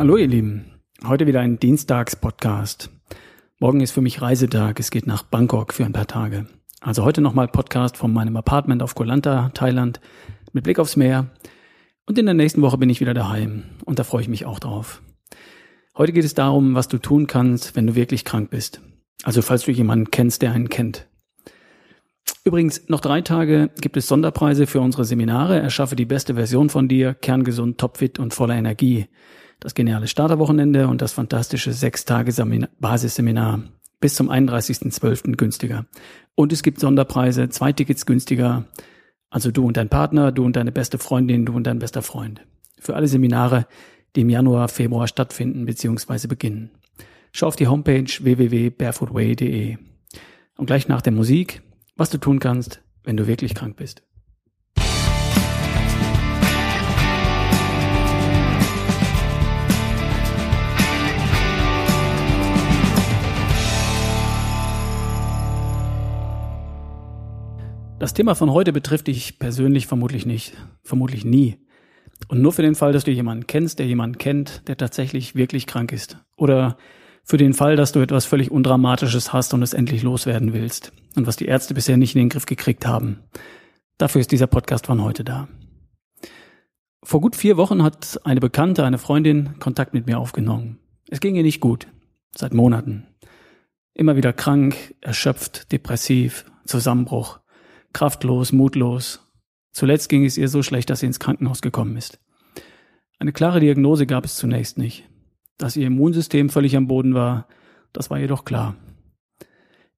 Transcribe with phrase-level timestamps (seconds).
[0.00, 2.88] Hallo ihr Lieben, heute wieder ein Dienstags-Podcast.
[3.58, 6.46] Morgen ist für mich Reisetag, es geht nach Bangkok für ein paar Tage.
[6.80, 10.00] Also heute nochmal Podcast von meinem Apartment auf Koh Lanta, Thailand,
[10.54, 11.28] mit Blick aufs Meer.
[12.06, 14.58] Und in der nächsten Woche bin ich wieder daheim und da freue ich mich auch
[14.58, 15.02] drauf.
[15.98, 18.80] Heute geht es darum, was du tun kannst, wenn du wirklich krank bist.
[19.22, 21.08] Also falls du jemanden kennst, der einen kennt.
[22.42, 25.60] Übrigens, noch drei Tage gibt es Sonderpreise für unsere Seminare.
[25.60, 29.06] Erschaffe die beste Version von dir, kerngesund, topfit und voller Energie.
[29.60, 32.32] Das geniale Starterwochenende und das fantastische sechs Tage
[32.80, 33.62] Basisseminar
[34.00, 35.36] bis zum 31.12.
[35.36, 35.84] günstiger.
[36.34, 38.64] Und es gibt Sonderpreise, zwei Tickets günstiger.
[39.28, 42.40] Also du und dein Partner, du und deine beste Freundin, du und dein bester Freund.
[42.80, 43.66] Für alle Seminare,
[44.16, 46.26] die im Januar, Februar stattfinden bzw.
[46.26, 46.70] beginnen.
[47.32, 49.76] Schau auf die Homepage www.barefootway.de.
[50.56, 51.62] Und gleich nach der Musik,
[51.96, 54.02] was du tun kannst, wenn du wirklich krank bist.
[68.00, 71.58] Das Thema von heute betrifft dich persönlich vermutlich nicht, vermutlich nie.
[72.28, 75.66] Und nur für den Fall, dass du jemanden kennst, der jemanden kennt, der tatsächlich wirklich
[75.66, 76.16] krank ist.
[76.38, 76.78] Oder
[77.24, 80.92] für den Fall, dass du etwas völlig Undramatisches hast und es endlich loswerden willst.
[81.14, 83.18] Und was die Ärzte bisher nicht in den Griff gekriegt haben.
[83.98, 85.48] Dafür ist dieser Podcast von heute da.
[87.02, 90.78] Vor gut vier Wochen hat eine Bekannte, eine Freundin Kontakt mit mir aufgenommen.
[91.10, 91.86] Es ging ihr nicht gut.
[92.34, 93.08] Seit Monaten.
[93.92, 97.40] Immer wieder krank, erschöpft, depressiv, Zusammenbruch
[97.92, 99.20] kraftlos, mutlos.
[99.72, 102.18] Zuletzt ging es ihr so schlecht, dass sie ins Krankenhaus gekommen ist.
[103.18, 105.08] Eine klare Diagnose gab es zunächst nicht.
[105.58, 107.46] Dass ihr Immunsystem völlig am Boden war,
[107.92, 108.76] das war ihr doch klar.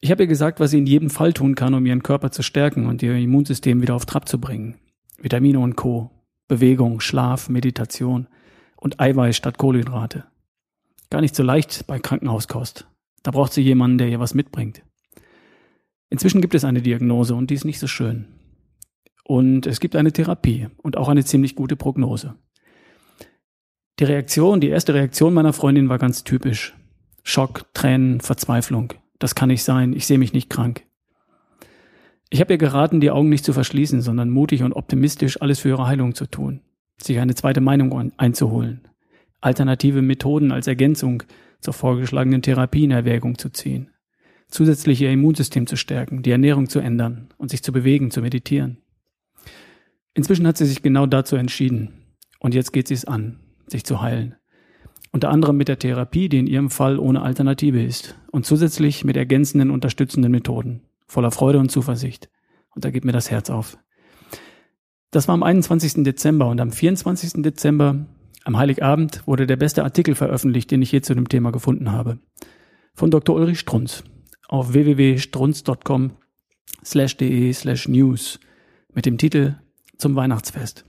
[0.00, 2.42] Ich habe ihr gesagt, was sie in jedem Fall tun kann, um ihren Körper zu
[2.42, 4.78] stärken und ihr Immunsystem wieder auf Trab zu bringen.
[5.18, 6.10] Vitamine und Co.
[6.48, 8.26] Bewegung, Schlaf, Meditation
[8.76, 10.24] und Eiweiß statt Kohlenhydrate.
[11.10, 12.86] Gar nicht so leicht bei Krankenhauskost.
[13.22, 14.82] Da braucht sie jemanden, der ihr was mitbringt.
[16.10, 18.26] Inzwischen gibt es eine Diagnose und die ist nicht so schön.
[19.24, 22.34] Und es gibt eine Therapie und auch eine ziemlich gute Prognose.
[24.00, 26.74] Die Reaktion, die erste Reaktion meiner Freundin war ganz typisch.
[27.22, 28.92] Schock, Tränen, Verzweiflung.
[29.20, 30.84] Das kann nicht sein, ich sehe mich nicht krank.
[32.28, 35.68] Ich habe ihr geraten, die Augen nicht zu verschließen, sondern mutig und optimistisch alles für
[35.68, 36.62] ihre Heilung zu tun,
[37.00, 38.88] sich eine zweite Meinung einzuholen,
[39.40, 41.22] alternative Methoden als Ergänzung
[41.60, 43.90] zur vorgeschlagenen Therapie in Erwägung zu ziehen
[44.50, 48.78] zusätzlich ihr Immunsystem zu stärken, die Ernährung zu ändern und sich zu bewegen, zu meditieren.
[50.14, 51.94] Inzwischen hat sie sich genau dazu entschieden.
[52.40, 54.34] Und jetzt geht sie es an, sich zu heilen.
[55.12, 58.18] Unter anderem mit der Therapie, die in ihrem Fall ohne Alternative ist.
[58.30, 60.82] Und zusätzlich mit ergänzenden, unterstützenden Methoden.
[61.06, 62.30] Voller Freude und Zuversicht.
[62.74, 63.78] Und da geht mir das Herz auf.
[65.10, 66.04] Das war am 21.
[66.04, 67.42] Dezember und am 24.
[67.42, 68.06] Dezember,
[68.44, 72.20] am Heiligabend, wurde der beste Artikel veröffentlicht, den ich je zu dem Thema gefunden habe.
[72.94, 73.34] Von Dr.
[73.34, 74.04] Ulrich Strunz
[74.50, 76.10] auf www.strunz.com
[76.84, 78.40] slash de slash news
[78.92, 79.54] mit dem Titel
[79.96, 80.84] zum Weihnachtsfest.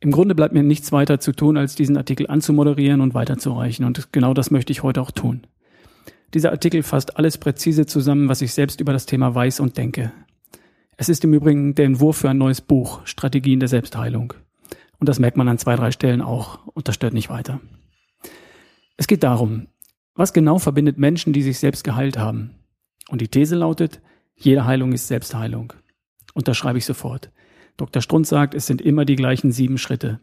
[0.00, 3.84] Im Grunde bleibt mir nichts weiter zu tun, als diesen Artikel anzumoderieren und weiterzureichen.
[3.84, 5.46] Und genau das möchte ich heute auch tun.
[6.32, 10.12] Dieser Artikel fasst alles präzise zusammen, was ich selbst über das Thema weiß und denke.
[10.96, 14.34] Es ist im Übrigen der Entwurf für ein neues Buch, Strategien der Selbstheilung.
[15.00, 17.60] Und das merkt man an zwei, drei Stellen auch und das stört nicht weiter.
[18.96, 19.66] Es geht darum,
[20.18, 22.56] was genau verbindet Menschen, die sich selbst geheilt haben?
[23.08, 24.02] Und die These lautet,
[24.34, 25.72] jede Heilung ist Selbstheilung.
[26.34, 27.30] Unterschreibe ich sofort.
[27.76, 28.02] Dr.
[28.02, 30.20] Strunz sagt, es sind immer die gleichen sieben Schritte.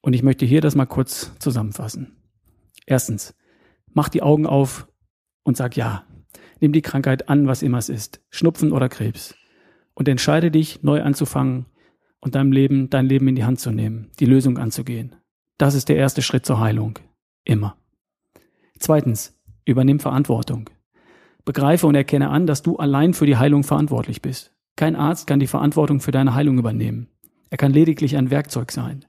[0.00, 2.16] Und ich möchte hier das mal kurz zusammenfassen.
[2.86, 3.36] Erstens,
[3.92, 4.88] mach die Augen auf
[5.42, 6.06] und sag ja.
[6.60, 8.22] Nimm die Krankheit an, was immer es ist.
[8.30, 9.34] Schnupfen oder Krebs.
[9.92, 11.66] Und entscheide dich, neu anzufangen
[12.20, 15.14] und deinem Leben, dein Leben in die Hand zu nehmen, die Lösung anzugehen.
[15.58, 16.98] Das ist der erste Schritt zur Heilung.
[17.44, 17.76] Immer.
[18.80, 20.70] Zweitens, übernimm Verantwortung.
[21.44, 24.52] Begreife und erkenne an, dass du allein für die Heilung verantwortlich bist.
[24.74, 27.08] Kein Arzt kann die Verantwortung für deine Heilung übernehmen.
[27.50, 29.04] Er kann lediglich ein Werkzeug sein.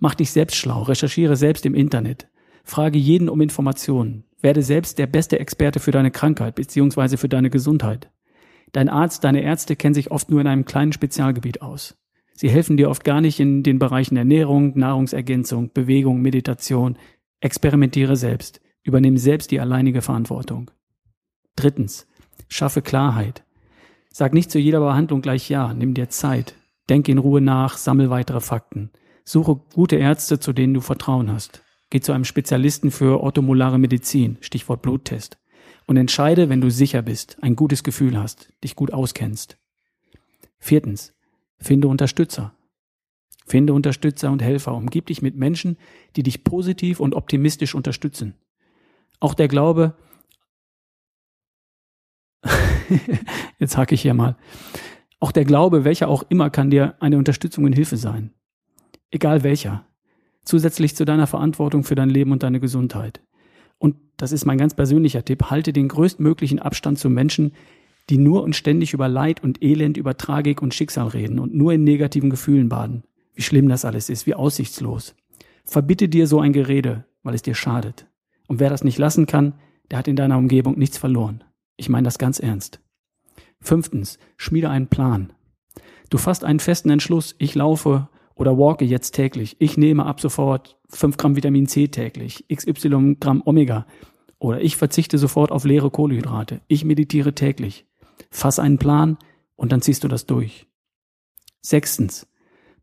[0.00, 2.28] Mach dich selbst schlau, recherchiere selbst im Internet,
[2.64, 7.16] frage jeden um Informationen, werde selbst der beste Experte für deine Krankheit bzw.
[7.16, 8.10] für deine Gesundheit.
[8.72, 11.96] Dein Arzt, deine Ärzte kennen sich oft nur in einem kleinen Spezialgebiet aus.
[12.34, 16.98] Sie helfen dir oft gar nicht in den Bereichen Ernährung, Nahrungsergänzung, Bewegung, Meditation.
[17.40, 18.60] Experimentiere selbst.
[18.86, 20.70] Übernimm selbst die alleinige Verantwortung.
[21.56, 22.06] Drittens,
[22.46, 23.42] schaffe Klarheit.
[24.12, 26.54] Sag nicht zu jeder Behandlung gleich Ja, nimm dir Zeit.
[26.88, 28.92] Denk in Ruhe nach, sammel weitere Fakten.
[29.24, 31.64] Suche gute Ärzte, zu denen du Vertrauen hast.
[31.90, 35.36] Geh zu einem Spezialisten für orthomolare Medizin, Stichwort Bluttest.
[35.88, 39.58] Und entscheide, wenn du sicher bist, ein gutes Gefühl hast, dich gut auskennst.
[40.60, 41.12] Viertens,
[41.58, 42.54] finde Unterstützer.
[43.46, 44.76] Finde Unterstützer und Helfer.
[44.76, 45.76] Umgib dich mit Menschen,
[46.14, 48.34] die dich positiv und optimistisch unterstützen.
[49.20, 49.94] Auch der Glaube,
[53.58, 54.36] jetzt hake ich hier mal,
[55.18, 58.32] auch der Glaube, welcher auch immer, kann dir eine Unterstützung und Hilfe sein.
[59.10, 59.86] Egal welcher.
[60.44, 63.22] Zusätzlich zu deiner Verantwortung für dein Leben und deine Gesundheit.
[63.78, 67.52] Und das ist mein ganz persönlicher Tipp, halte den größtmöglichen Abstand zu Menschen,
[68.08, 71.72] die nur und ständig über Leid und Elend, über Tragik und Schicksal reden und nur
[71.72, 73.02] in negativen Gefühlen baden.
[73.34, 75.14] Wie schlimm das alles ist, wie aussichtslos.
[75.64, 78.06] Verbitte dir so ein Gerede, weil es dir schadet.
[78.46, 79.54] Und wer das nicht lassen kann,
[79.90, 81.44] der hat in deiner Umgebung nichts verloren.
[81.76, 82.80] Ich meine das ganz ernst.
[83.60, 85.32] Fünftens, schmiede einen Plan.
[86.10, 89.56] Du fasst einen festen Entschluss, ich laufe oder walke jetzt täglich.
[89.58, 93.86] Ich nehme ab sofort 5 Gramm Vitamin C täglich, XY Gramm Omega.
[94.38, 96.60] Oder ich verzichte sofort auf leere Kohlenhydrate.
[96.68, 97.86] Ich meditiere täglich.
[98.30, 99.16] Fass einen Plan
[99.56, 100.66] und dann ziehst du das durch.
[101.62, 102.28] Sechstens,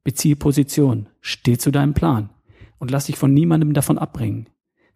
[0.04, 1.08] beziehe Position.
[1.22, 2.32] Steh zu deinem Plan
[2.80, 4.50] und lass dich von niemandem davon abbringen.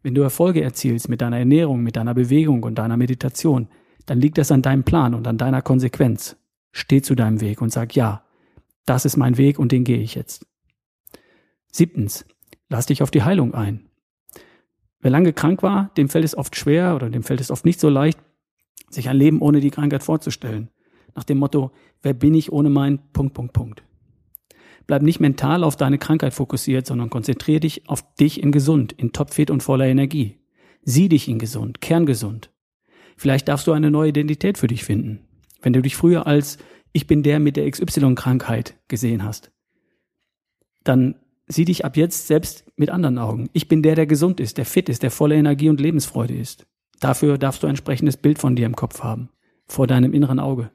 [0.07, 3.67] Wenn du Erfolge erzielst mit deiner Ernährung, mit deiner Bewegung und deiner Meditation,
[4.05, 6.37] dann liegt das an deinem Plan und an deiner Konsequenz.
[6.71, 8.23] Steh zu deinem Weg und sag ja,
[8.85, 10.47] das ist mein Weg und den gehe ich jetzt.
[11.73, 12.25] Siebtens,
[12.69, 13.89] lass dich auf die Heilung ein.
[15.01, 17.81] Wer lange krank war, dem fällt es oft schwer oder dem fällt es oft nicht
[17.81, 18.17] so leicht,
[18.89, 20.69] sich ein Leben ohne die Krankheit vorzustellen.
[21.15, 21.71] Nach dem Motto,
[22.01, 23.83] wer bin ich ohne mein Punkt, Punkt, Punkt.
[24.87, 29.11] Bleib nicht mental auf deine Krankheit fokussiert, sondern konzentriere dich auf dich in gesund, in
[29.11, 30.39] topfit und voller Energie.
[30.81, 32.49] Sieh dich in gesund, kerngesund.
[33.17, 35.27] Vielleicht darfst du eine neue Identität für dich finden.
[35.61, 36.57] Wenn du dich früher als
[36.93, 39.51] ich bin der mit der XY-Krankheit gesehen hast,
[40.83, 41.15] dann
[41.47, 43.49] sieh dich ab jetzt selbst mit anderen Augen.
[43.53, 46.65] Ich bin der, der gesund ist, der fit ist, der voller Energie und Lebensfreude ist.
[46.99, 49.29] Dafür darfst du ein entsprechendes Bild von dir im Kopf haben,
[49.67, 50.71] vor deinem inneren Auge.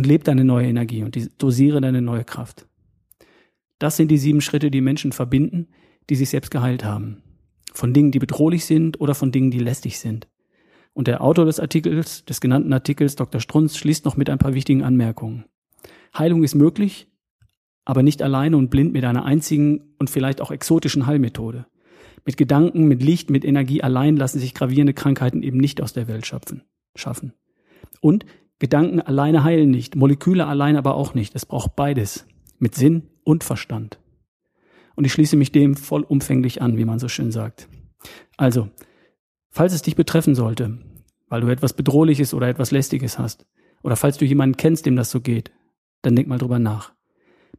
[0.00, 2.66] Und leb deine neue Energie und dosiere deine neue Kraft.
[3.78, 5.68] Das sind die sieben Schritte, die Menschen verbinden,
[6.08, 7.22] die sich selbst geheilt haben.
[7.74, 10.26] Von Dingen, die bedrohlich sind oder von Dingen, die lästig sind.
[10.94, 13.42] Und der Autor des Artikels, des genannten Artikels, Dr.
[13.42, 15.44] Strunz, schließt noch mit ein paar wichtigen Anmerkungen.
[16.16, 17.06] Heilung ist möglich,
[17.84, 21.66] aber nicht alleine und blind mit einer einzigen und vielleicht auch exotischen Heilmethode.
[22.24, 26.08] Mit Gedanken, mit Licht, mit Energie allein lassen sich gravierende Krankheiten eben nicht aus der
[26.08, 26.62] Welt schöpfen,
[26.96, 27.34] schaffen.
[28.00, 28.24] Und
[28.60, 31.34] Gedanken alleine heilen nicht, Moleküle allein aber auch nicht.
[31.34, 32.26] Es braucht beides,
[32.58, 33.98] mit Sinn und Verstand.
[34.94, 37.68] Und ich schließe mich dem vollumfänglich an, wie man so schön sagt.
[38.36, 38.68] Also,
[39.48, 40.78] falls es dich betreffen sollte,
[41.28, 43.46] weil du etwas Bedrohliches oder etwas Lästiges hast,
[43.82, 45.50] oder falls du jemanden kennst, dem das so geht,
[46.02, 46.92] dann denk mal drüber nach.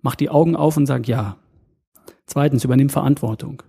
[0.03, 1.39] Mach die Augen auf und sag ja.
[2.27, 3.63] Zweitens, übernimm Verantwortung.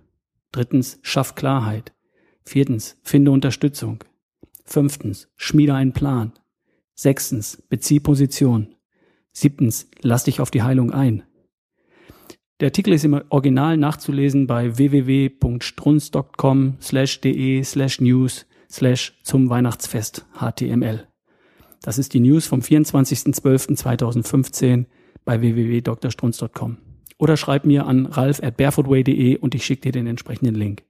[0.51, 1.93] Drittens, schaff Klarheit.
[2.45, 4.03] Viertens, finde Unterstützung.
[4.65, 6.33] Fünftens, schmiede einen Plan.
[6.95, 8.75] Sechstens, bezieh Position.
[9.31, 11.23] Siebtens, lass dich auf die Heilung ein.
[12.59, 20.27] Der Artikel ist im Original nachzulesen bei www.strunz.com slash de slash news slash zum Weihnachtsfest
[20.39, 21.07] HTML.
[21.81, 24.85] Das ist die News vom 24.12.2015
[25.25, 26.77] bei www.drstrunz.com.
[27.17, 30.83] Oder schreib mir an ralf at barefootway.de und ich schicke dir den entsprechenden Link.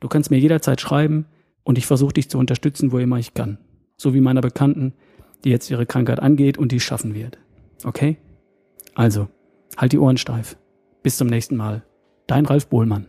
[0.00, 1.26] Du kannst mir jederzeit schreiben
[1.64, 3.58] und ich versuche dich zu unterstützen, wo immer ich kann.
[3.96, 4.92] So wie meiner Bekannten,
[5.44, 7.38] die jetzt ihre Krankheit angeht und die schaffen wird.
[7.84, 8.16] Okay?
[8.94, 9.28] Also,
[9.76, 10.56] halt die Ohren steif.
[11.02, 11.82] Bis zum nächsten Mal.
[12.26, 13.06] Dein Ralf Bohlmann.